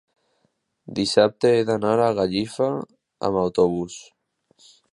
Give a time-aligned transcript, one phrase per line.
[0.99, 2.71] dissabte he d'anar a Gallifa
[3.29, 4.01] amb autobús.